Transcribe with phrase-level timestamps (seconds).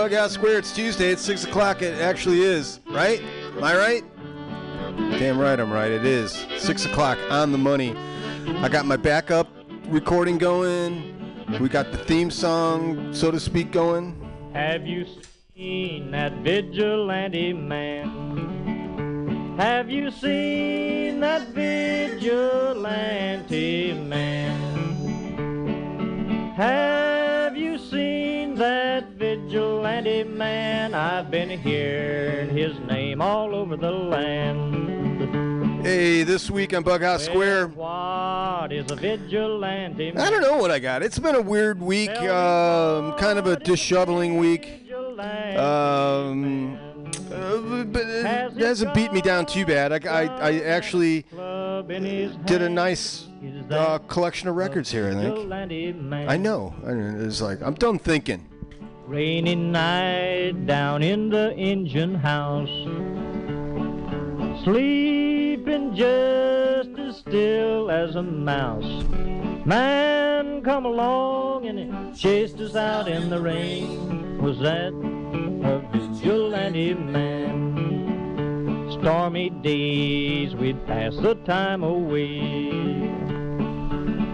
[0.00, 0.60] Bughouse Square.
[0.60, 1.10] It's Tuesday.
[1.10, 1.82] It's 6 o'clock.
[1.82, 3.20] It actually is, right?
[3.54, 4.02] Am I right?
[5.18, 5.90] Damn right I'm right.
[5.90, 6.46] It is.
[6.56, 7.94] 6 o'clock on the money.
[8.62, 9.46] I got my backup
[9.88, 11.14] recording going.
[11.60, 14.16] We got the theme song, so to speak, going.
[14.54, 15.04] Have you
[15.54, 18.08] seen that vigilante man?
[19.58, 22.72] Have you seen that vigilante
[23.92, 24.56] man?
[26.56, 27.09] Have
[29.50, 30.94] vigilante man?
[30.94, 35.84] I've been hearing his name all over the land.
[35.84, 37.66] Hey, this week on Bughouse Square.
[37.68, 40.22] What is a vigilante man?
[40.24, 41.02] I don't know what I got.
[41.02, 44.88] It's been a weird week, um, kind of a disheveling week.
[45.18, 46.78] Um,
[47.32, 49.92] uh, but it hasn't beat me down too bad.
[49.92, 51.22] I, I, I actually
[52.44, 53.26] did a nice
[53.68, 55.52] uh, collection of records here, I think.
[56.30, 56.72] I know.
[56.86, 58.46] I mean, It's like, I'm done thinking.
[59.10, 62.70] Rainy night down in the engine house.
[64.62, 69.04] Sleeping just as still as a mouse.
[69.64, 74.40] Man come along and chased us out in the rain.
[74.40, 78.86] Was that a vigilante man?
[78.92, 83.39] Stormy days we'd pass the time away.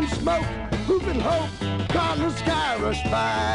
[0.00, 0.44] and smoke,
[0.86, 1.50] hoop and hope,
[1.90, 3.49] cause the sky rush by.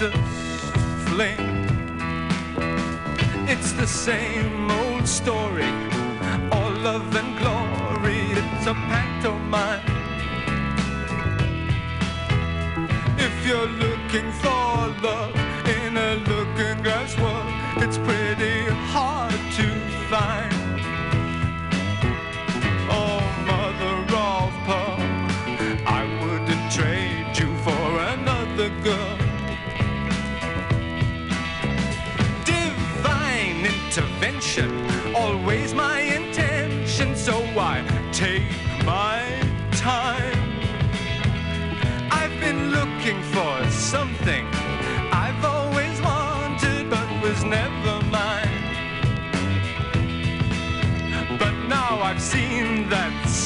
[0.00, 0.16] Latest
[1.06, 1.66] fling.
[3.48, 5.70] It's the same old story,
[6.52, 8.20] all love and glory.
[8.30, 9.80] It's a pantomime.
[13.18, 14.59] If you're looking for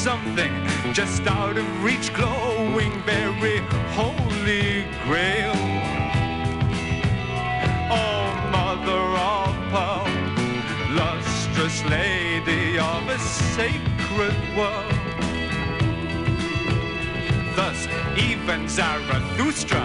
[0.05, 0.53] something
[0.93, 3.57] just out of reach, glowing very
[3.97, 5.55] holy grail.
[7.89, 8.25] Oh,
[8.55, 9.03] mother
[9.33, 10.07] of pearl,
[11.01, 14.93] lustrous lady of a sacred world.
[17.55, 19.83] Thus, even Zarathustra,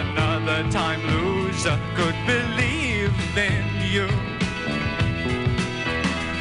[0.00, 4.08] another time loser, could believe in you.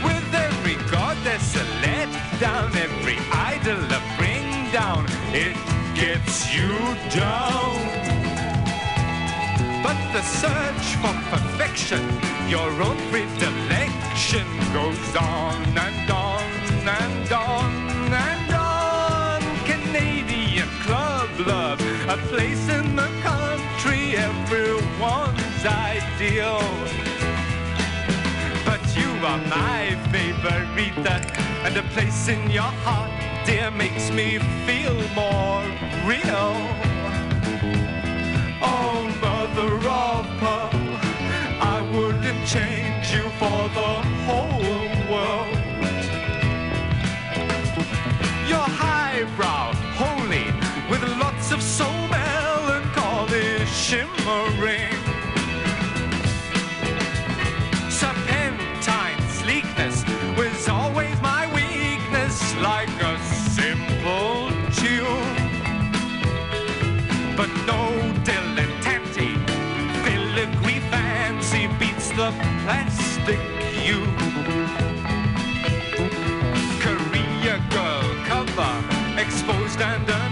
[0.04, 2.01] With every goddess a let
[2.42, 5.56] down, every idol a bring down, it
[5.94, 6.74] gets you
[7.14, 7.78] down.
[9.84, 12.02] But the search for perfection,
[12.50, 16.44] your own predilection, goes on and on
[17.02, 17.74] and on
[18.12, 19.42] and on.
[19.68, 21.80] Canadian club love,
[22.10, 27.01] a place in the country, everyone's ideal.
[29.24, 31.22] Are my favorita,
[31.64, 33.12] and a place in your heart,
[33.46, 35.64] dear, makes me feel more
[36.10, 36.56] real.
[38.64, 40.72] Oh, mother of pearl,
[41.62, 43.94] I wouldn't change you for the
[44.26, 44.91] whole
[79.82, 80.31] exposed and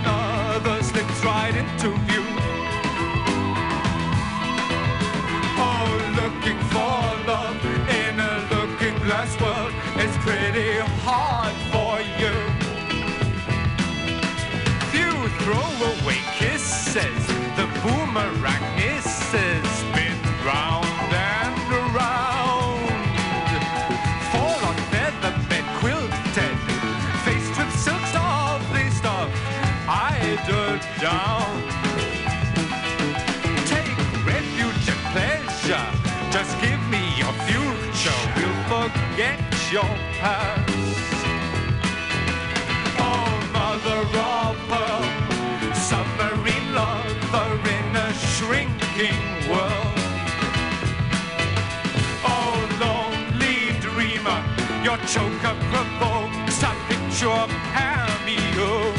[39.72, 39.84] your
[40.20, 40.74] past.
[42.98, 50.00] Oh, mother of pearl, submarine lover in a shrink working world.
[52.26, 54.44] Oh, lonely dreamer,
[54.84, 58.94] your choker provokes a picture of cameo.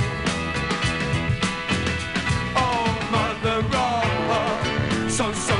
[2.57, 5.60] Oh, mother of pearl, so, so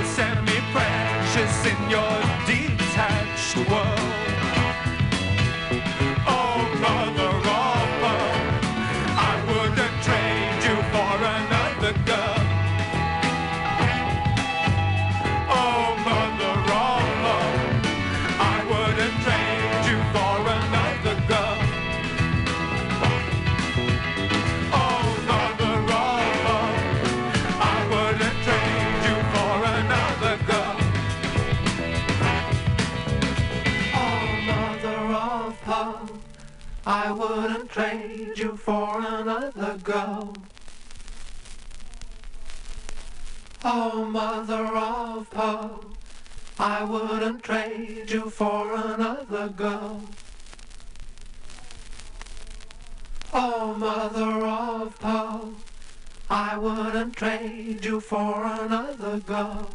[37.11, 40.33] I wouldn't trade you for another girl.
[43.65, 45.87] Oh, mother of pearl,
[46.57, 50.03] I wouldn't trade you for another girl.
[53.35, 55.55] Oh, mother of pearl,
[56.31, 59.69] I wouldn't trade you for another girl.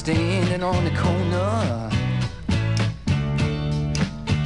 [0.00, 1.90] Standing on the corner,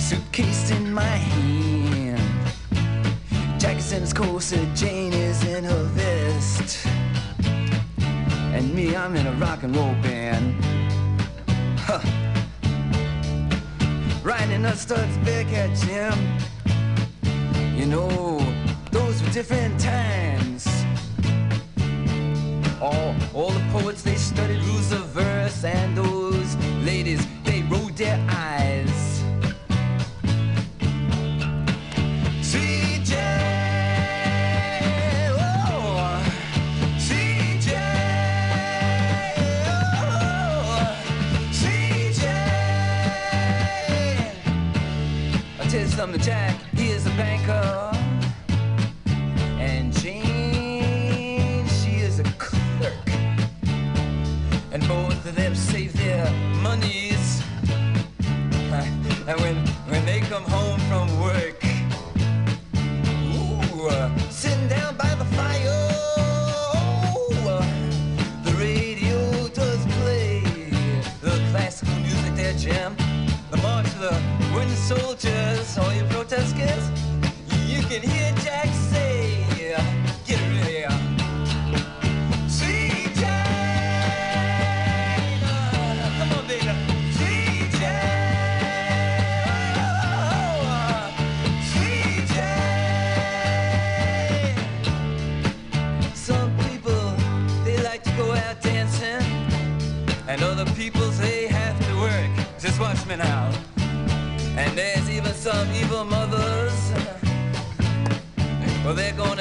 [0.00, 2.50] suitcase in my hand.
[3.60, 6.84] Jack's in his corset, Jane is in her vest.
[8.52, 10.56] And me, I'm in a rock and roll band.
[11.78, 12.00] Huh.
[14.24, 16.18] Riding a Stutz Bearcat Jim.
[17.78, 18.40] You know,
[18.90, 20.73] those were different times.
[22.80, 28.18] All, all the poets, they studied rules of verse, and those ladies, they rolled their
[28.28, 29.22] eyes.
[32.42, 33.14] CJ,
[35.38, 36.22] oh,
[36.98, 37.70] CJ,
[39.96, 40.96] oh,
[41.50, 42.24] CJ.
[45.60, 47.83] I tell you something, Jack, he is a banker.
[55.24, 56.30] And both of them save their
[56.62, 57.42] monies.
[59.26, 59.56] And when,
[59.88, 61.64] when they come home from work,
[63.32, 64.23] ooh,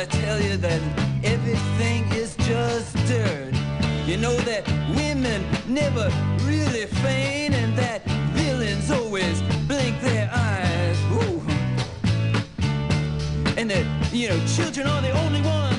[0.05, 0.81] gonna tell you that
[1.23, 3.53] everything is just dirt.
[4.05, 6.09] You know that women never
[6.43, 10.97] really faint, and that villains always blink their eyes.
[11.13, 11.41] Ooh.
[13.57, 15.72] And that, you know, children are the only ones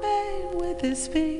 [0.00, 1.37] pain with his fingers,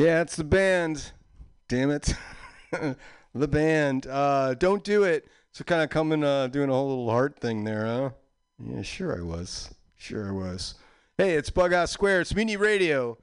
[0.00, 1.12] Yeah, it's the band.
[1.68, 2.14] Damn it.
[3.34, 4.06] the band.
[4.06, 5.28] Uh, don't do it.
[5.52, 8.10] So kind of coming, uh, doing a whole little heart thing there, huh?
[8.64, 9.74] Yeah, sure I was.
[9.98, 10.76] Sure I was.
[11.18, 12.22] Hey, it's Bughouse Square.
[12.22, 13.18] It's Mutiny Radio.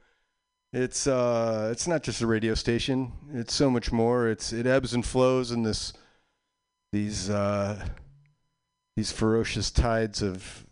[0.72, 3.10] It's uh, it's not just a radio station.
[3.32, 4.28] It's so much more.
[4.28, 5.92] It's it ebbs and flows in this
[6.92, 7.88] these uh,
[8.96, 10.64] these ferocious tides of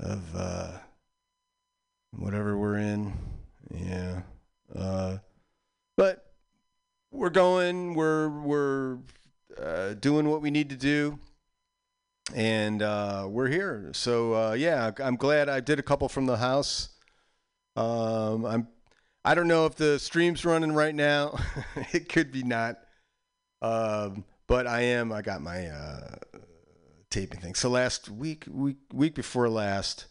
[0.00, 0.72] of uh,
[2.10, 3.12] whatever we're in.
[3.72, 4.22] Yeah.
[4.74, 5.18] Uh,
[5.96, 6.32] but
[7.10, 7.94] we're going.
[7.94, 8.98] We're we're
[9.60, 11.18] uh, doing what we need to do,
[12.34, 13.90] and uh, we're here.
[13.92, 16.90] So uh, yeah, I'm glad I did a couple from the house.
[17.76, 18.68] Um, I'm.
[19.22, 21.38] I don't know if the stream's running right now.
[21.92, 22.78] it could be not.
[23.60, 25.12] Um, but I am.
[25.12, 26.16] I got my uh,
[27.10, 27.54] taping thing.
[27.54, 30.06] So last week, week week before last,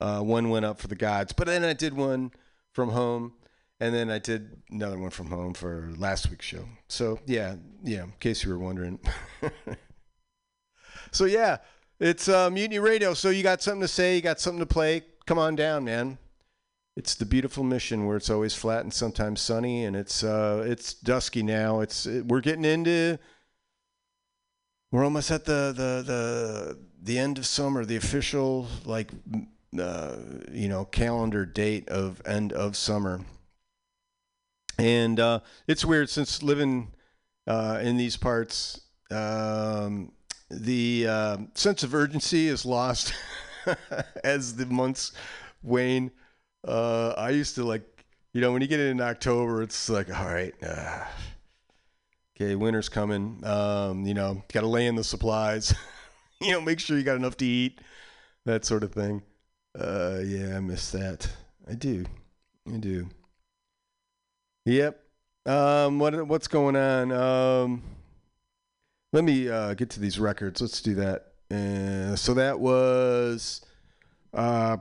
[0.00, 1.32] uh, one went up for the gods.
[1.32, 2.32] But then I did one
[2.72, 3.34] from home,
[3.82, 6.64] and then I did another one from home for last week's show.
[6.86, 8.04] So yeah, yeah.
[8.04, 9.00] In case you were wondering.
[11.10, 11.56] so yeah,
[11.98, 13.12] it's uh, Mutiny Radio.
[13.12, 14.14] So you got something to say?
[14.14, 15.02] You got something to play?
[15.26, 16.18] Come on down, man.
[16.94, 20.94] It's the beautiful mission where it's always flat and sometimes sunny, and it's uh, it's
[20.94, 21.80] dusky now.
[21.80, 23.18] It's it, we're getting into
[24.92, 29.10] we're almost at the the the the end of summer, the official like
[29.76, 30.18] uh,
[30.52, 33.22] you know calendar date of end of summer.
[34.78, 36.92] And uh, it's weird since living
[37.46, 40.12] uh, in these parts, um,
[40.50, 43.14] the uh, sense of urgency is lost
[44.24, 45.12] as the months
[45.62, 46.10] wane.
[46.66, 47.82] Uh, I used to like,
[48.32, 51.04] you know, when you get in October, it's like, all right, uh,
[52.36, 53.40] okay, winter's coming.
[53.44, 55.74] Um, you know, got to lay in the supplies.
[56.40, 57.80] you know, make sure you got enough to eat,
[58.46, 59.22] that sort of thing.
[59.78, 61.28] Uh, yeah, I miss that.
[61.68, 62.04] I do.
[62.72, 63.08] I do.
[64.64, 65.00] Yep.
[65.44, 67.10] Um, what what's going on?
[67.10, 67.82] Um,
[69.12, 70.60] let me uh, get to these records.
[70.60, 71.32] Let's do that.
[71.50, 73.60] Uh, so that was
[74.32, 74.76] uh,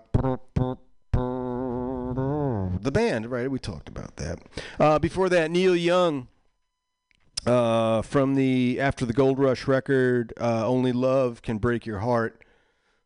[2.81, 3.49] the band, right?
[3.49, 4.39] We talked about that.
[4.79, 6.27] Uh, before that, Neil Young
[7.45, 12.43] uh, from the After the Gold Rush record, uh, "Only Love Can Break Your Heart."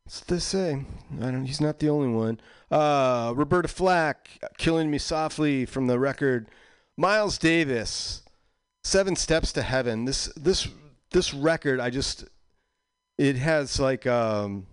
[0.03, 0.85] What's they say?
[1.19, 1.45] I don't.
[1.45, 2.39] He's not the only one.
[2.69, 6.47] Uh, Roberta Flack, "Killing Me Softly" from the record.
[6.97, 8.21] Miles Davis,
[8.83, 10.05] Seven Steps to Heaven.
[10.05, 10.67] This this
[11.11, 12.25] this record, I just
[13.17, 14.67] it has like um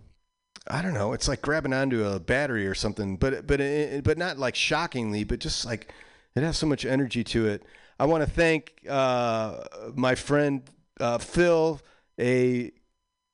[0.67, 4.17] I don't know, it's like grabbing onto a battery or something, but but it, but
[4.17, 5.93] not like shockingly, but just like
[6.35, 7.63] it has so much energy to it.
[7.99, 9.63] I want to thank uh,
[9.93, 10.63] my friend
[10.99, 11.81] uh, Phil,
[12.19, 12.71] a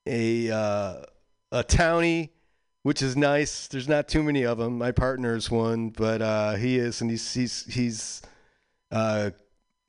[0.08, 1.04] a uh,
[1.52, 2.30] a townie,
[2.84, 3.68] which is nice.
[3.68, 4.78] There's not too many of them.
[4.78, 8.22] My partner is one, but uh, he is, and he's he's he's
[8.92, 9.32] uh,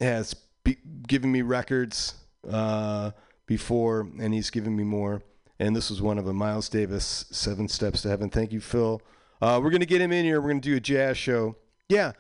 [0.01, 0.35] has
[0.65, 2.15] be- given me records
[2.51, 3.11] uh,
[3.47, 5.23] before, and he's given me more.
[5.59, 6.37] And this was one of them.
[6.37, 8.31] Miles Davis, Seven Steps to Heaven.
[8.31, 9.03] Thank you, Phil.
[9.43, 10.41] Uh, we're gonna get him in here.
[10.41, 11.57] We're gonna do a jazz show.
[11.89, 12.13] Yeah,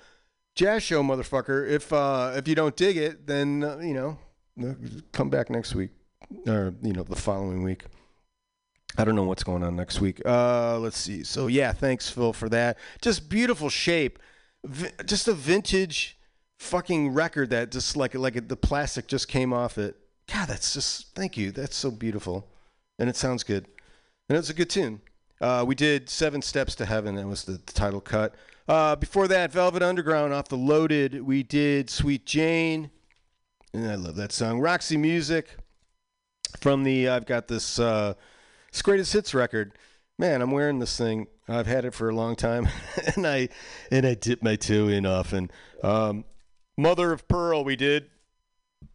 [0.54, 1.68] jazz show, motherfucker.
[1.68, 4.18] If uh, if you don't dig it, then uh, you know,
[4.62, 4.74] uh,
[5.12, 5.90] come back next week,
[6.46, 7.84] or you know, the following week.
[8.98, 10.20] I don't know what's going on next week.
[10.26, 11.22] Uh, let's see.
[11.22, 12.76] So yeah, thanks Phil for that.
[13.00, 14.18] Just beautiful shape.
[14.64, 16.18] Vi- just a vintage
[16.60, 19.96] fucking record that just like like the plastic just came off it.
[20.32, 21.50] God, that's just thank you.
[21.50, 22.48] That's so beautiful,
[22.98, 23.66] and it sounds good,
[24.28, 25.00] and it's a good tune.
[25.40, 27.16] Uh, we did Seven Steps to Heaven.
[27.16, 28.34] That was the title cut.
[28.68, 31.22] Uh, before that, Velvet Underground off the Loaded.
[31.22, 32.90] We did Sweet Jane,
[33.72, 34.60] and I love that song.
[34.60, 35.56] Roxy Music
[36.60, 37.08] from the.
[37.08, 37.78] I've got this.
[37.78, 38.14] Uh,
[38.68, 39.72] it's greatest hits record.
[40.18, 41.26] Man, I'm wearing this thing.
[41.48, 42.68] I've had it for a long time,
[43.16, 43.48] and I
[43.90, 45.50] and I dip my toe in often.
[45.82, 46.24] Um,
[46.80, 48.06] Mother of Pearl, we did.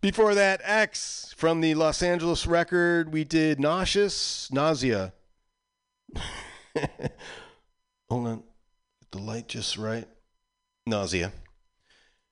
[0.01, 5.13] Before that, X from the Los Angeles record, we did Nauseous, Nausea.
[8.09, 10.07] Hold on, get the light just right.
[10.87, 11.31] Nausea.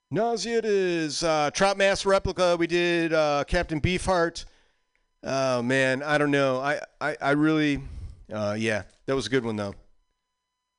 [0.09, 1.23] Nausea it is.
[1.23, 4.45] Uh, Trout Mask Replica, we did uh, Captain Beefheart.
[5.21, 6.61] Oh man, I don't know.
[6.61, 7.79] I I, I really,
[8.33, 9.75] uh, yeah, that was a good one though.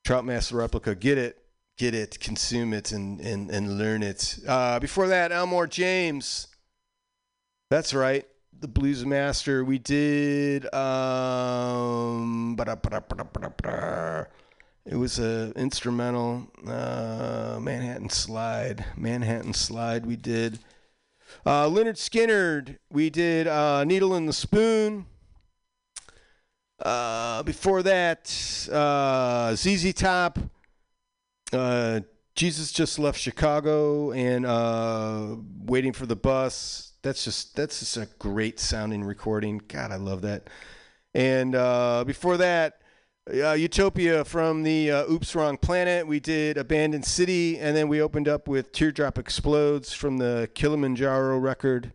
[0.05, 1.44] Trout Mask Replica, get it,
[1.77, 4.39] get it, consume it, and and and learn it.
[4.47, 6.49] Uh, before that, Elmore James.
[7.71, 8.27] That's right,
[8.61, 9.65] the Blues Master.
[9.65, 10.73] We did.
[10.75, 12.57] Um,
[14.87, 16.47] it was a instrumental.
[16.67, 18.85] Uh, Manhattan Slide.
[18.97, 20.07] Manhattan Slide.
[20.07, 20.59] We did.
[21.45, 25.07] Uh, Lynyrd Skynyrd, we did uh, Needle in the Spoon.
[26.81, 30.39] Uh, before that, uh, ZZ Top,
[31.55, 32.01] uh,
[32.35, 36.93] Jesus just left Chicago and uh, waiting for the bus.
[37.03, 39.61] That's just that's just a great sounding recording.
[39.69, 40.49] God, I love that.
[41.15, 42.81] And uh, before that,
[43.33, 46.07] uh, Utopia from the uh, Oops Wrong Planet.
[46.07, 51.39] We did Abandoned City, and then we opened up with Teardrop Explodes from the Kilimanjaro
[51.39, 51.93] record,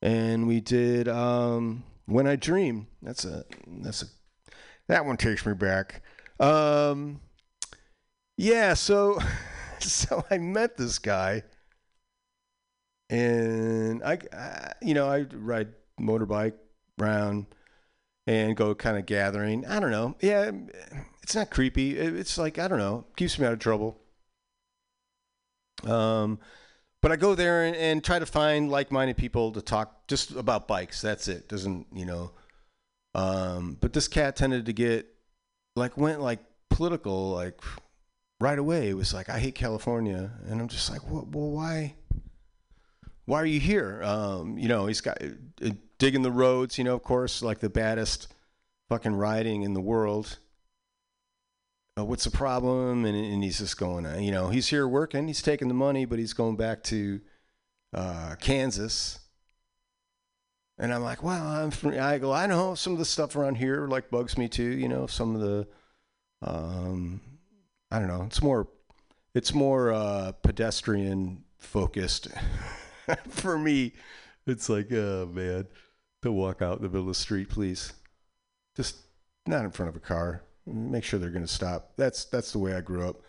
[0.00, 2.88] and we did um, When I Dream.
[3.02, 4.06] That's a that's a
[4.88, 6.02] that one takes me back.
[6.40, 7.20] Um,
[8.42, 9.20] yeah, so
[9.78, 11.44] so I met this guy,
[13.08, 15.68] and I, I you know I ride
[16.00, 16.54] motorbike
[17.00, 17.46] around
[18.26, 19.64] and go kind of gathering.
[19.66, 20.16] I don't know.
[20.20, 20.50] Yeah,
[21.22, 21.96] it's not creepy.
[21.96, 24.00] It's like I don't know, keeps me out of trouble.
[25.84, 26.40] Um,
[27.00, 30.66] but I go there and, and try to find like-minded people to talk just about
[30.66, 31.00] bikes.
[31.00, 31.48] That's it.
[31.48, 32.32] Doesn't you know?
[33.14, 35.06] Um, but this cat tended to get
[35.76, 36.40] like went like
[36.70, 37.60] political like
[38.42, 38.88] right away.
[38.88, 41.94] It was like I hate California, and I'm just like, well, well why?
[43.24, 44.02] Why are you here?
[44.02, 46.76] Um, you know, he's got uh, digging the roads.
[46.76, 48.34] You know, of course, like the baddest
[48.88, 50.38] fucking riding in the world.
[51.96, 53.04] Uh, what's the problem?
[53.04, 55.28] And, and he's just going, uh, you know, he's here working.
[55.28, 57.20] He's taking the money, but he's going back to
[57.94, 59.20] uh, Kansas.
[60.78, 63.56] And I'm like, well, I'm from, I go, I know some of the stuff around
[63.56, 64.70] here like bugs me too.
[64.70, 65.68] You know, some of the,
[66.40, 67.20] um,
[67.92, 68.22] I don't know.
[68.22, 68.68] It's more,
[69.34, 72.28] it's more uh, pedestrian focused.
[73.28, 73.92] For me,
[74.46, 75.66] it's like, oh man,
[76.22, 77.92] to walk out in the middle of the street, please.
[78.76, 78.96] Just
[79.46, 80.42] not in front of a car.
[80.64, 81.92] Make sure they're going to stop.
[81.98, 83.20] That's that's the way I grew up.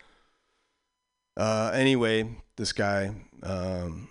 [1.36, 4.08] Uh, anyway, this guy um,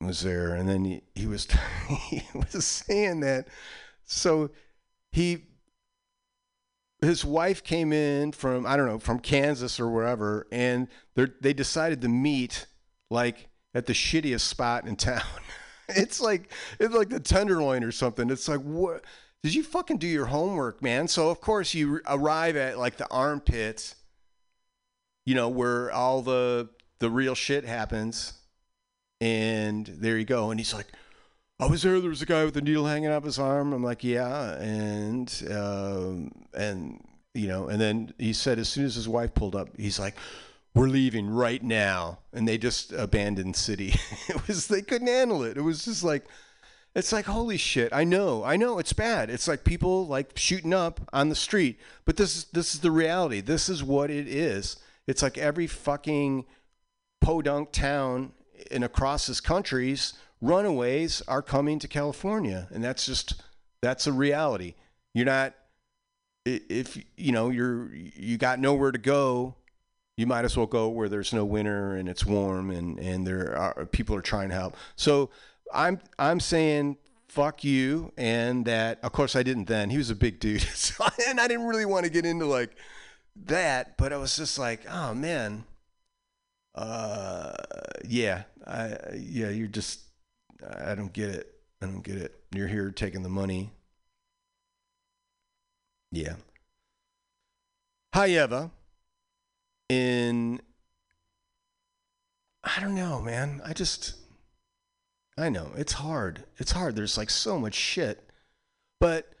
[0.00, 1.46] was there, and then he, he was
[2.08, 3.46] he was saying that.
[4.04, 4.50] So
[5.12, 5.44] he
[7.00, 12.00] his wife came in from I don't know from Kansas or wherever, and they decided
[12.02, 12.66] to meet
[13.10, 15.22] like at the shittiest spot in town.
[15.88, 18.30] it's like it's like the Tenderloin or something.
[18.30, 19.04] It's like what
[19.42, 21.06] did you fucking do your homework, man?
[21.08, 23.94] So of course you arrive at like the armpit,
[25.26, 28.32] you know where all the the real shit happens,
[29.20, 30.50] and there you go.
[30.50, 30.86] And he's like.
[31.58, 32.00] I was there.
[32.00, 33.72] There was a guy with a needle hanging out his arm.
[33.72, 37.02] I'm like, yeah, and um, and
[37.34, 40.16] you know, and then he said as soon as his wife pulled up, he's like,
[40.74, 43.94] "We're leaving right now," and they just abandoned city.
[44.28, 45.56] it was they couldn't handle it.
[45.56, 46.26] It was just like,
[46.94, 47.90] it's like holy shit.
[47.90, 49.30] I know, I know, it's bad.
[49.30, 52.90] It's like people like shooting up on the street, but this is this is the
[52.90, 53.40] reality.
[53.40, 54.76] This is what it is.
[55.06, 56.44] It's like every fucking
[57.22, 58.32] podunk town
[58.70, 60.12] in across this country's
[60.48, 63.42] runaways are coming to California, and that's just
[63.82, 64.74] that's a reality.
[65.14, 65.54] You're not
[66.44, 69.56] if you know you're you got nowhere to go.
[70.16, 73.56] You might as well go where there's no winter and it's warm and and there
[73.56, 74.76] are people are trying to help.
[74.96, 75.30] So
[75.72, 76.96] I'm I'm saying
[77.28, 79.90] fuck you and that of course I didn't then.
[79.90, 80.62] He was a big dude.
[80.74, 82.76] So, and I didn't really want to get into like
[83.44, 85.64] that, but I was just like, oh man,
[86.74, 87.54] uh,
[88.06, 90.00] yeah, I, yeah, you're just,
[90.62, 91.54] I don't get it.
[91.82, 92.34] I don't get it.
[92.54, 93.72] You're here taking the money.
[96.12, 96.36] Yeah.
[98.12, 98.70] However,
[99.88, 100.60] in,
[102.64, 103.60] I don't know, man.
[103.64, 104.14] I just,
[105.36, 106.44] I know it's hard.
[106.56, 106.96] It's hard.
[106.96, 108.30] There's like so much shit,
[109.00, 109.36] but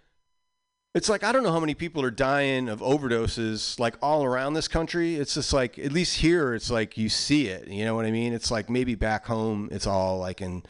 [0.96, 4.54] it's like I don't know how many people are dying of overdoses like all around
[4.54, 5.16] this country.
[5.16, 8.10] It's just like at least here it's like you see it, you know what I
[8.10, 8.32] mean?
[8.32, 10.62] It's like maybe back home it's all like in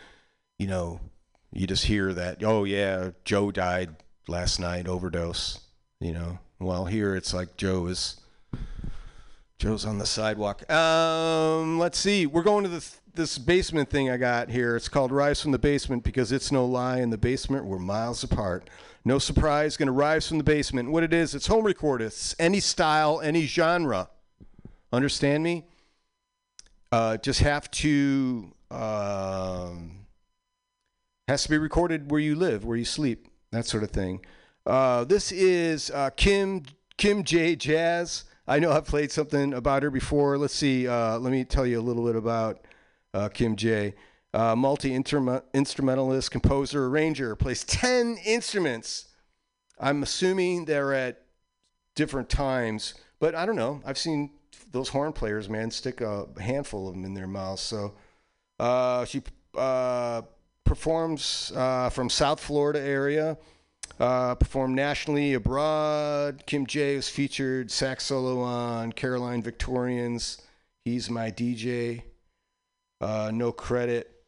[0.59, 1.01] you know,
[1.53, 3.97] you just hear that, oh yeah, Joe died
[4.29, 5.61] last night overdose,
[6.01, 6.39] you know.
[6.59, 8.21] Well, here it's like Joe is
[9.59, 10.71] Joe's on the sidewalk.
[10.71, 12.27] Um, let's see.
[12.27, 14.77] We're going to this this basement thing I got here.
[14.77, 16.99] It's called Rise from the Basement because it's no lie.
[17.01, 18.69] In the basement, we're miles apart.
[19.05, 20.91] No surprise, going to rise from the basement.
[20.91, 22.07] What it is, it's home recorded.
[22.07, 24.11] It's any style, any genre.
[24.93, 25.65] Understand me?
[26.91, 29.96] Uh, just have to um,
[31.29, 34.25] has to be recorded where you live, where you sleep, that sort of thing.
[34.65, 36.63] Uh, this is uh, Kim
[36.97, 38.25] Kim J Jazz.
[38.47, 40.39] I know I've played something about her before.
[40.39, 40.87] Let's see.
[40.87, 42.65] Uh, let me tell you a little bit about
[43.13, 43.95] uh, Kim J.
[44.33, 49.09] Uh, multi instrumentalist, composer, arranger, plays 10 instruments.
[49.81, 51.23] I'm assuming they're at
[51.95, 53.81] different times, but I don't know.
[53.85, 54.31] I've seen
[54.71, 57.63] those horn players, man, stick a handful of them in their mouths.
[57.63, 57.95] So
[58.61, 59.23] uh, she
[60.67, 63.39] performs uh, from South Florida area.
[63.99, 66.43] Uh, performed nationally abroad.
[66.47, 70.43] Kim J was featured sax solo on Caroline Victorians
[70.87, 72.03] He's my DJ.
[73.01, 74.23] Uh, no credit.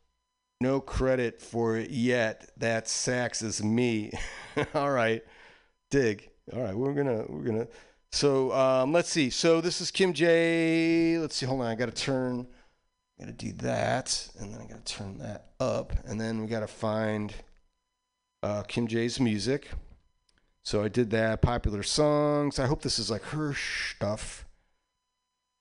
[0.61, 2.51] No credit for it yet.
[2.57, 4.11] That sax is me.
[4.75, 5.23] All right.
[5.93, 6.29] Dig.
[6.53, 7.69] All right, we're gonna we're gonna.
[8.11, 9.31] So um, let's see.
[9.31, 11.17] So this is Kim J.
[11.21, 11.47] Let's see.
[11.47, 11.69] Hold on.
[11.69, 12.49] I got to turn.
[13.19, 16.41] I got to do that, and then I got to turn that up, and then
[16.41, 17.35] we got to find
[18.43, 19.69] uh, Kim J's music.
[20.65, 21.43] So I did that.
[21.43, 22.59] Popular songs.
[22.59, 24.45] I hope this is like her stuff.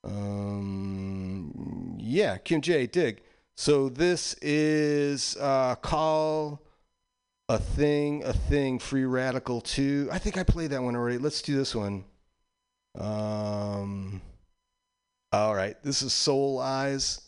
[0.04, 2.86] Um, yeah, Kim J.
[2.88, 3.22] Dig.
[3.56, 6.62] So this is uh, call
[7.50, 10.10] a thing, a thing, free radical two.
[10.12, 11.18] I think I played that one already.
[11.18, 12.04] Let's do this one.
[12.98, 14.22] Um,
[15.32, 17.22] all right, this is Soul Eyes.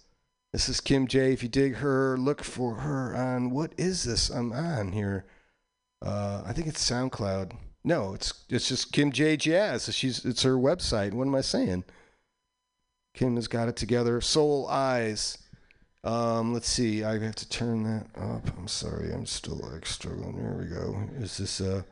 [0.51, 1.31] This is Kim J.
[1.33, 5.25] If you dig her, look for her on what is this I'm on here?
[6.01, 7.51] Uh, I think it's SoundCloud.
[7.83, 9.93] No, it's it's just Kim J Jazz.
[9.93, 11.13] She's it's her website.
[11.13, 11.83] What am I saying?
[13.13, 14.21] Kim has got it together.
[14.21, 15.37] Soul Eyes.
[16.03, 17.03] Um, let's see.
[17.03, 18.57] I have to turn that up.
[18.57, 19.11] I'm sorry.
[19.11, 20.33] I'm still like struggling.
[20.33, 21.23] Here we go.
[21.23, 21.83] Is this uh?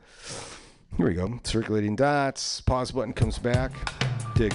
[0.96, 1.38] Here we go.
[1.44, 2.60] Circulating dots.
[2.62, 3.72] Pause button comes back.
[4.34, 4.54] Dig.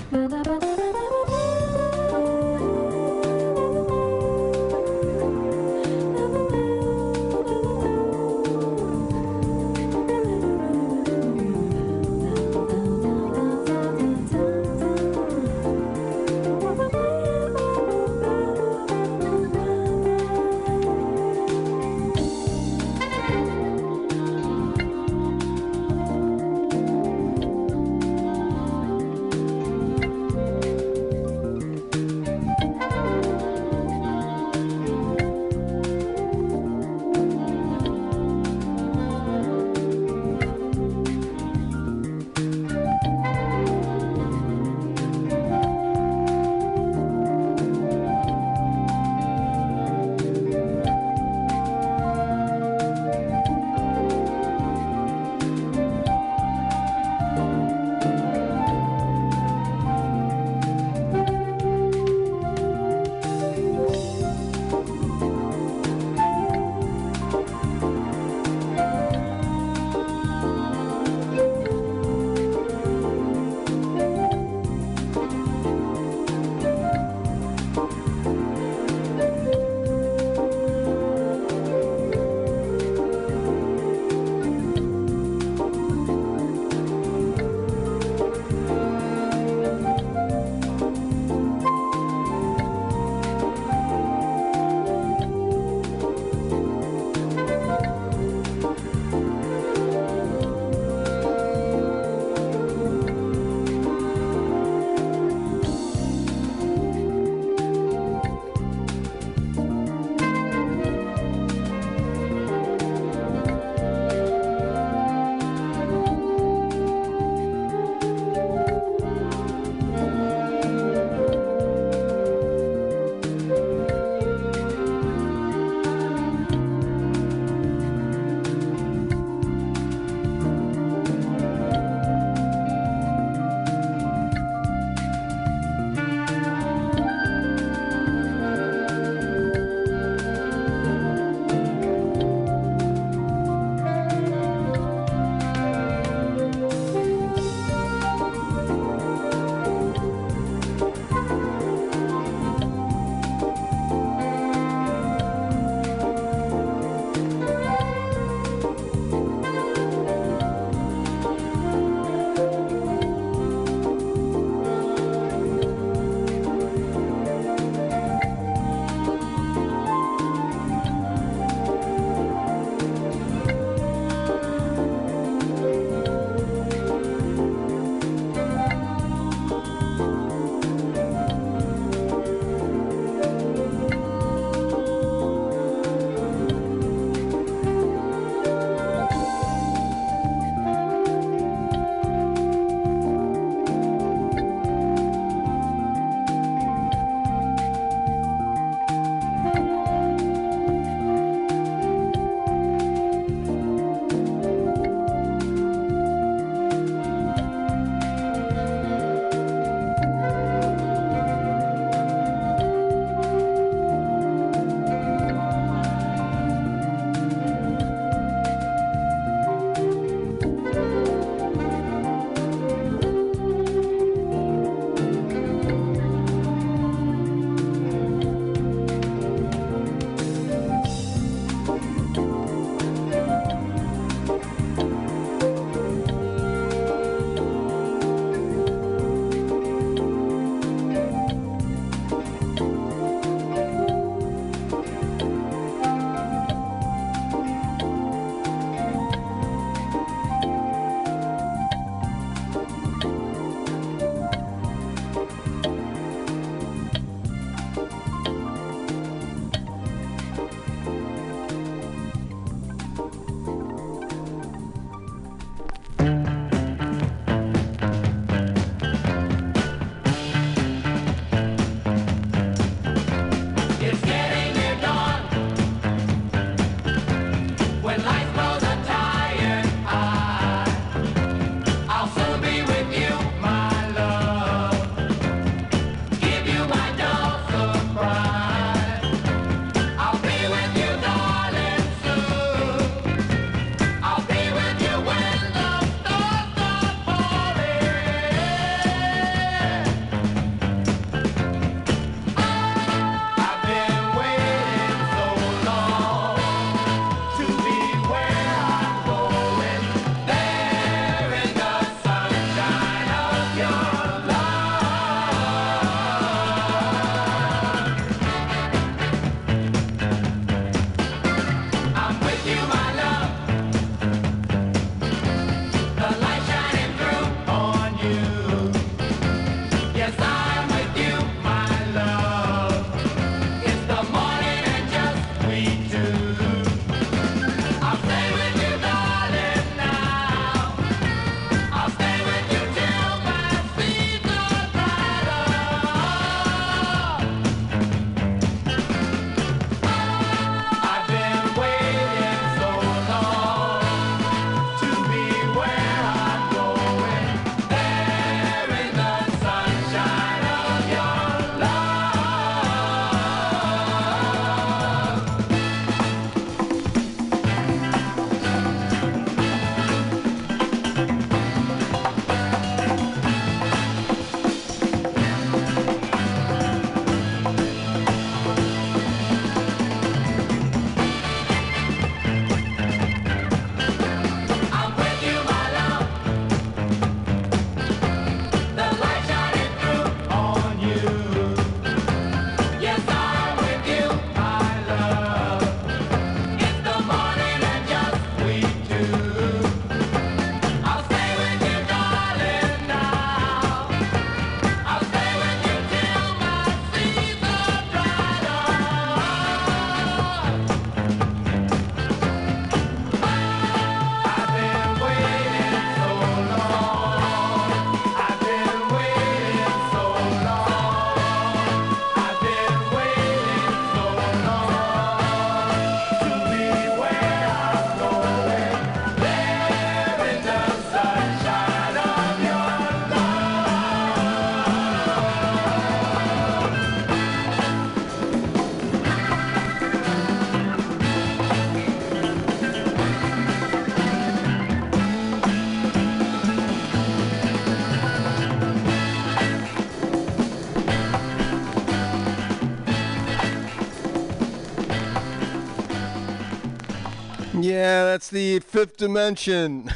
[457.84, 459.91] Yeah, that's the fifth dimension.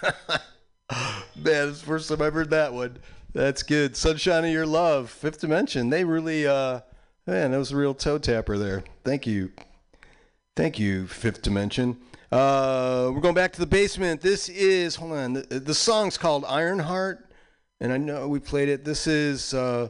[1.36, 2.96] Man, it's the first time I've heard that one.
[3.34, 3.94] That's good.
[3.98, 5.90] Sunshine of Your Love, Fifth Dimension.
[5.90, 6.80] They really, uh,
[7.26, 8.82] man, that was a real toe tapper there.
[9.04, 9.52] Thank you.
[10.56, 11.98] Thank you, Fifth Dimension.
[12.32, 14.22] Uh, we're going back to the basement.
[14.22, 17.30] This is, hold on, the, the song's called Ironheart,
[17.78, 18.86] and I know we played it.
[18.86, 19.88] This is, uh,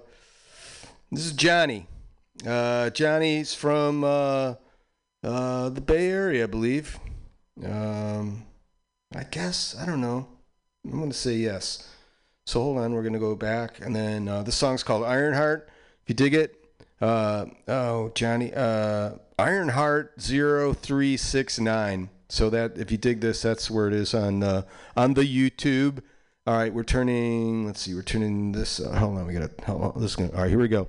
[1.12, 1.86] this is Johnny.
[2.44, 4.55] Uh, Johnny's from uh,
[5.23, 6.98] uh, the Bay Area, I believe.
[7.64, 8.44] Um,
[9.14, 10.28] I guess I don't know.
[10.85, 11.89] I'm gonna say yes.
[12.47, 15.68] So hold on, we're gonna go back, and then uh, the song's called Ironheart.
[16.02, 16.64] If you dig it,
[17.01, 22.10] uh, oh Johnny, uh, Ironheart 0369.
[22.30, 24.62] So that if you dig this, that's where it is on uh,
[24.97, 26.02] on the YouTube.
[26.47, 27.66] All right, we're turning.
[27.66, 28.80] Let's see, we're turning this.
[28.80, 29.51] Uh, hold on, we gotta.
[29.66, 30.32] Hold on, this is gonna.
[30.32, 30.89] All right, here we go.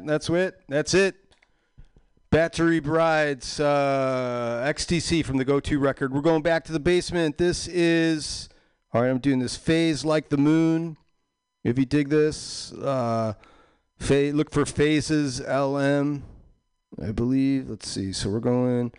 [0.00, 0.60] Yeah, that's it.
[0.68, 1.16] That's it.
[2.30, 6.12] Battery Brides, uh, XTC from the Go To record.
[6.12, 7.38] We're going back to the basement.
[7.38, 8.48] This is,
[8.92, 10.96] all right, I'm doing this phase like the moon.
[11.62, 13.34] If you dig this, uh,
[13.98, 16.24] fa- look for phases LM,
[17.00, 17.70] I believe.
[17.70, 18.12] Let's see.
[18.12, 18.92] So we're going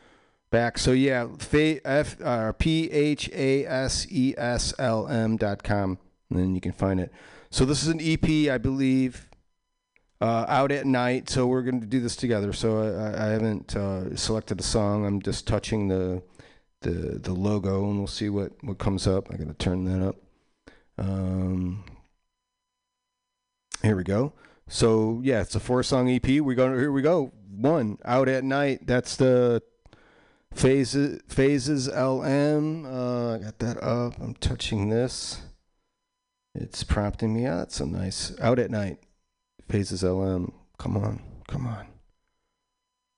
[0.50, 0.78] back.
[0.78, 6.00] So yeah, fa- F, uh, P H A S E S L M dot com.
[6.30, 7.12] And then you can find it.
[7.50, 9.30] So this is an EP, I believe
[10.22, 11.30] uh, out at night.
[11.30, 12.54] So we're going to do this together.
[12.54, 15.06] So I, I haven't uh, selected a song.
[15.06, 16.22] I'm just touching the
[16.82, 19.32] the the logo, and we'll see what what comes up.
[19.32, 20.16] I got to turn that up.
[20.98, 21.84] Um,
[23.82, 24.34] here we go.
[24.68, 26.26] So yeah, it's a four song EP.
[26.26, 27.32] We go here we go.
[27.56, 28.88] One out at night.
[28.88, 29.62] That's the
[30.54, 32.86] phases phases LM.
[32.86, 34.20] Uh, I got that up.
[34.20, 35.42] I'm touching this.
[36.54, 37.46] It's prompting me.
[37.46, 39.00] Ah, that's a nice out at night.
[39.70, 40.52] Phases LM.
[40.78, 41.88] Come on, come on.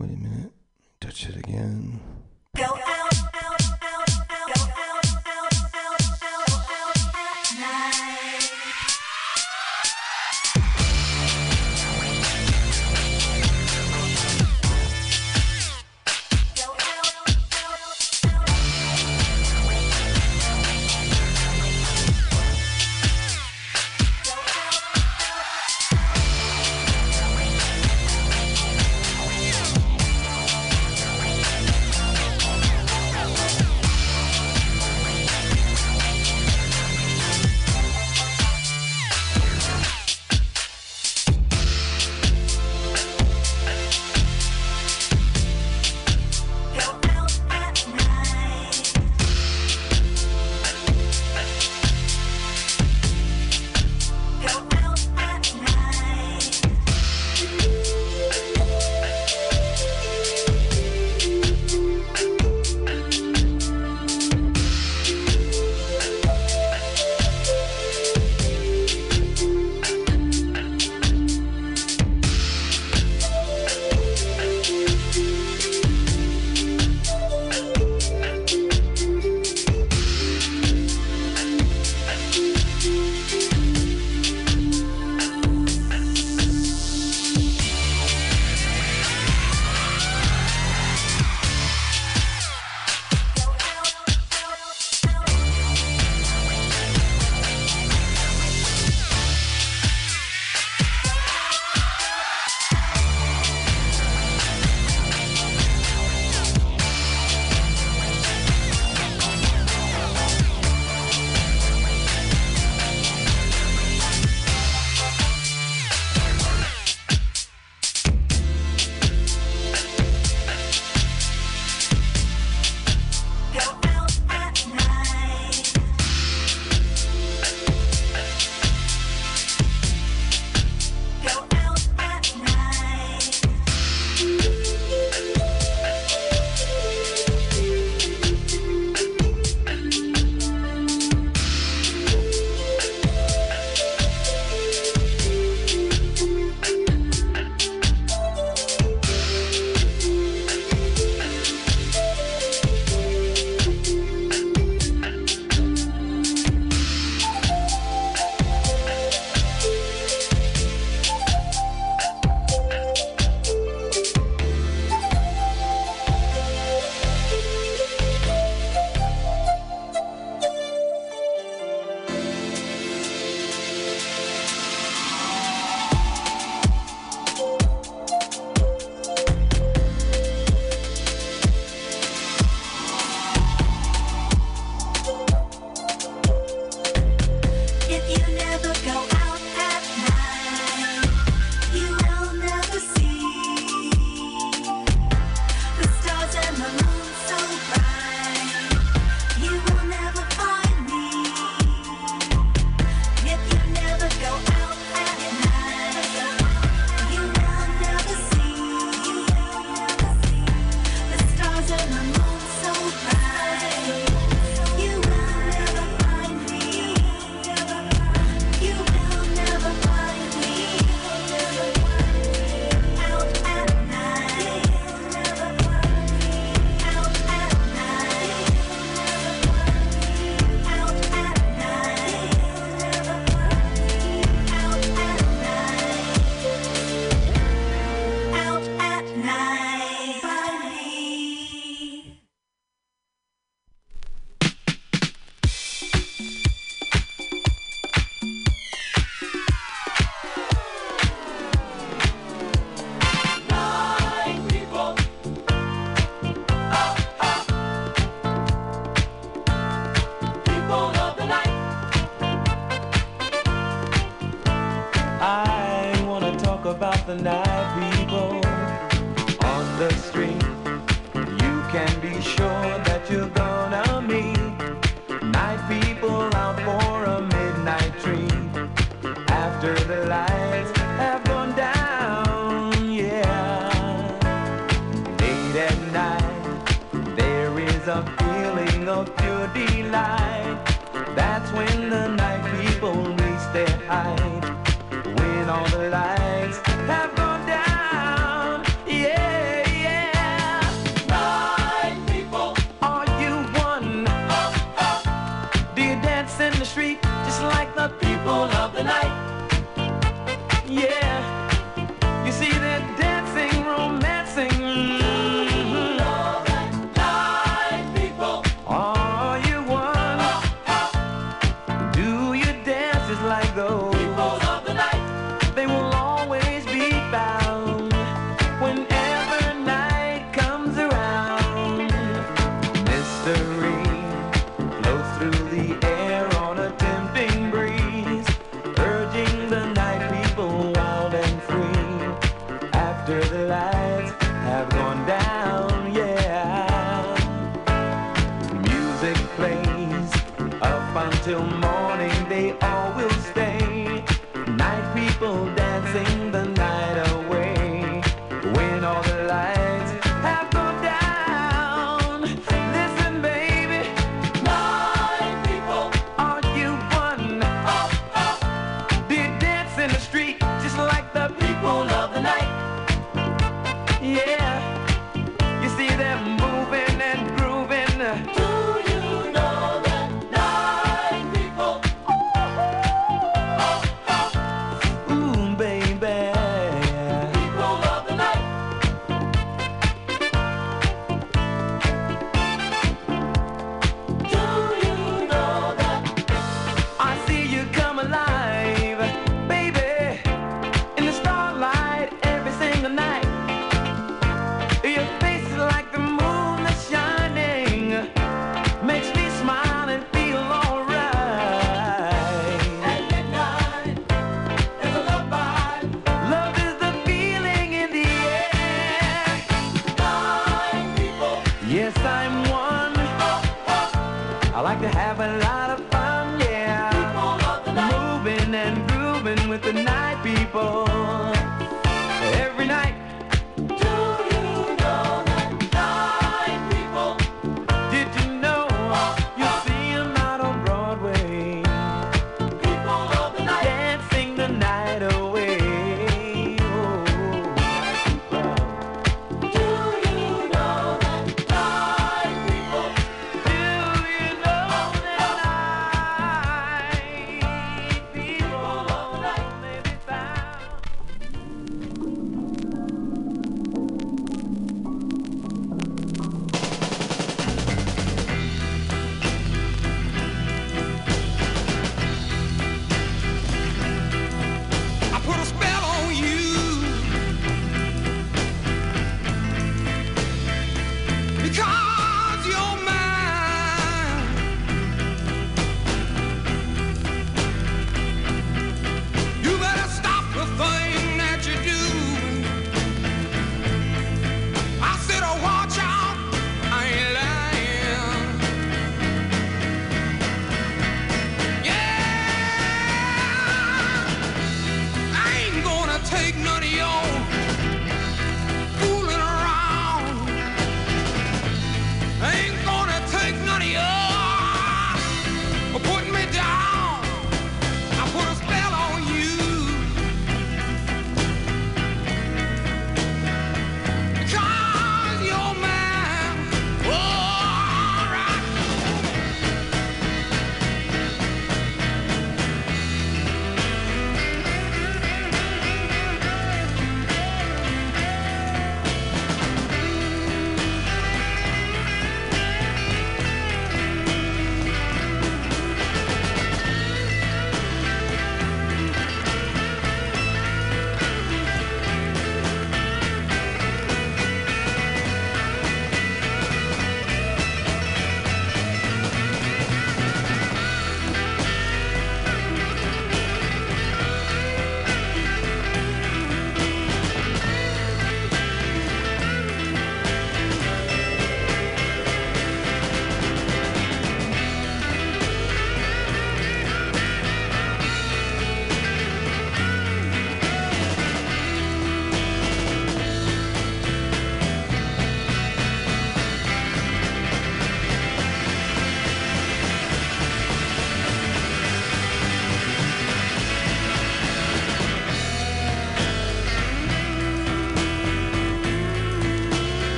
[0.00, 0.52] Wait a minute.
[1.00, 2.00] Touch it again.
[2.56, 2.78] Go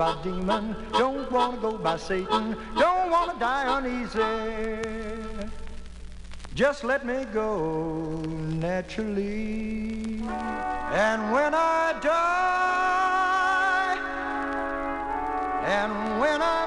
[0.00, 5.52] by demon, don't want to go by Satan, don't want to die uneasy.
[6.54, 8.16] Just let me go
[8.66, 10.22] naturally.
[11.04, 13.98] And when I die,
[15.66, 16.59] and when I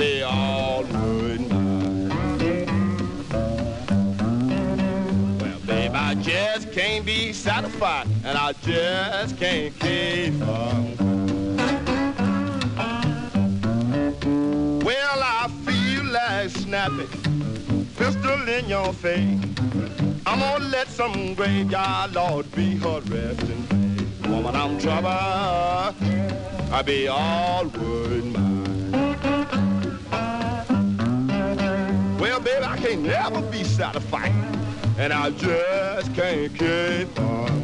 [0.00, 1.40] be all good.
[5.38, 10.96] Well, babe, I just can't be satisfied, and I just can't keep on.
[14.82, 19.38] Well, I feel like snapping, pistol in your face.
[20.24, 24.30] I'm gonna let some graveyard lord be her resting place.
[24.30, 25.10] Woman, I'm trouble.
[26.72, 28.29] I be all wood.
[32.90, 34.32] can't never be satisfied.
[34.98, 37.60] And I just can't keep on.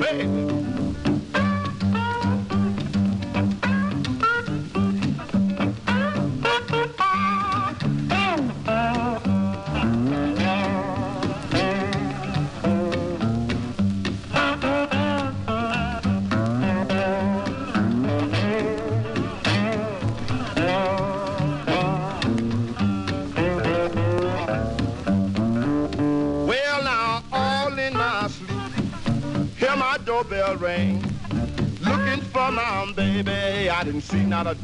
[0.00, 0.53] Baby.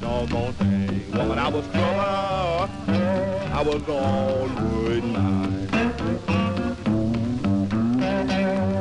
[0.00, 1.12] Thing.
[1.14, 2.70] I was trouble,
[3.52, 3.82] I was.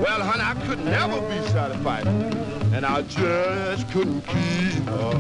[0.02, 2.08] Well, honey, I could never be satisfied,
[2.74, 5.14] and I just couldn't keep her.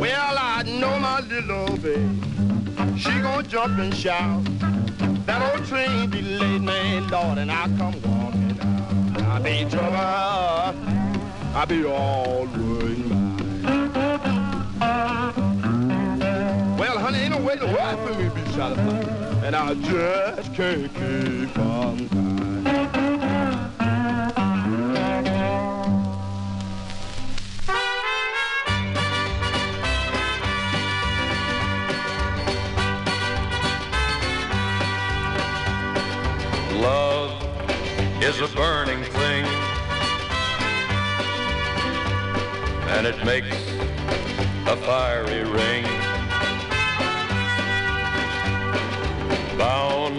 [0.00, 4.44] Well, I know my little baby, she gon' jump and shout.
[5.26, 9.22] That old train delayed me, Lord, and I come walking out.
[9.22, 10.27] I be trouble,
[11.54, 13.36] I be always mine.
[16.78, 20.54] Well, honey, ain't no way the world for me to be satisfied, and I just
[20.54, 22.17] can't keep from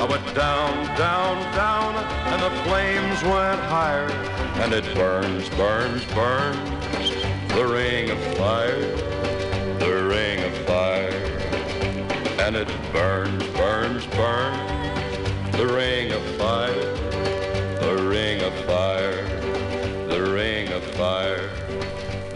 [0.00, 4.08] I went down, down, down, and the flames went higher.
[4.62, 7.10] And it burns, burns, burns.
[7.48, 8.80] The ring of fire,
[9.78, 11.10] the ring of fire.
[12.38, 15.56] And it burns, burns, burns.
[15.56, 16.94] The ring of fire,
[17.80, 19.26] the ring of fire,
[20.06, 21.50] the ring of fire,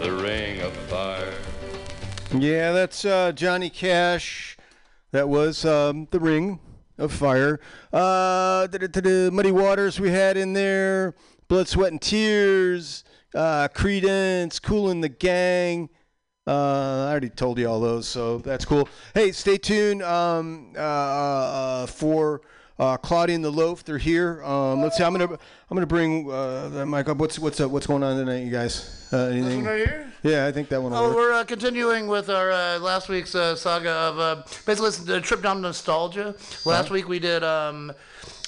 [0.01, 1.33] the ring of fire.
[2.37, 4.57] Yeah, that's uh, Johnny Cash.
[5.11, 6.59] That was um, the Ring
[6.97, 7.59] of Fire.
[7.91, 8.67] Uh,
[9.31, 11.15] Muddy Waters we had in there.
[11.47, 13.03] Blood, Sweat, and Tears.
[13.35, 15.89] Uh, Creedence, Kool and the Gang.
[16.45, 18.87] Uh, I already told you all those, so that's cool.
[19.13, 22.41] Hey, stay tuned um, uh, uh, for
[22.79, 23.83] uh, Claudia and the Loaf.
[23.83, 24.43] They're here.
[24.43, 25.03] Um, let's see.
[25.03, 27.17] I'm gonna I'm gonna bring uh, that mic up.
[27.17, 27.71] What's what's up?
[27.71, 29.07] what's going on tonight, you guys?
[29.11, 29.57] Uh, anything?
[29.57, 30.11] one right here?
[30.23, 30.91] Yeah, I think that one.
[30.91, 31.15] will Oh, work.
[31.15, 34.35] we're uh, continuing with our uh, last week's uh, saga of uh,
[34.65, 36.35] basically it's the trip down nostalgia.
[36.65, 37.91] Last week we did um,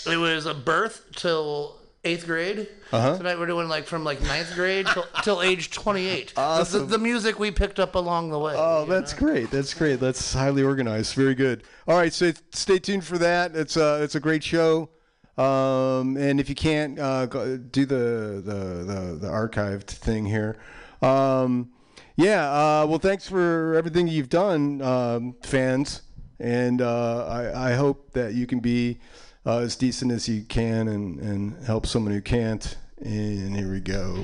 [0.10, 2.69] it was a birth till eighth grade.
[2.91, 3.18] Uh-huh.
[3.18, 6.34] Tonight we're doing like from like ninth grade till, till age twenty eight.
[6.38, 6.82] Awesome.
[6.82, 8.53] The, the music we picked up along the way.
[8.56, 9.52] Oh, that's great.
[9.52, 9.99] That's great.
[9.99, 11.15] That's highly organized.
[11.15, 11.64] Very good.
[11.88, 13.56] All right, so stay tuned for that.
[13.56, 14.90] It's a it's a great show.
[15.38, 20.57] Um, and if you can't uh, go, do the, the the the archived thing here,
[21.02, 21.72] um,
[22.15, 22.49] yeah.
[22.49, 26.03] Uh, well, thanks for everything you've done, um, fans.
[26.40, 28.99] And uh, I I hope that you can be
[29.45, 32.77] uh, as decent as you can and, and help someone who can't.
[33.01, 34.15] And here we go.